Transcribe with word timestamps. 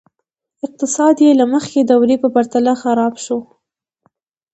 اقتصاد 0.65 1.15
یې 1.25 1.31
له 1.39 1.45
مخکې 1.53 1.79
دورې 1.89 2.15
په 2.23 2.27
پرتله 2.35 2.73
خراب 2.81 3.13
شو. 3.25 3.39